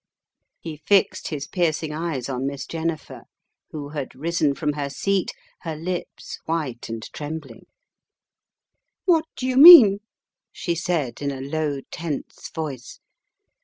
He 0.59 0.77
fixed 0.77 1.27
his 1.27 1.45
piercing 1.45 1.93
eyes 1.93 2.27
on 2.27 2.47
Miss 2.47 2.65
Jennifer, 2.65 3.25
who 3.69 3.89
had 3.89 4.15
risen 4.15 4.55
from 4.55 4.73
her 4.73 4.89
seat, 4.89 5.31
her 5.59 5.75
lips 5.75 6.39
white 6.47 6.89
and 6.89 7.03
trembling. 7.13 7.67
"What 9.05 9.25
do 9.35 9.45
you 9.45 9.57
mean?" 9.57 9.99
she 10.51 10.73
said 10.73 11.21
in 11.21 11.29
a 11.29 11.39
low, 11.39 11.81
tense 11.91 12.49
voice. 12.49 12.99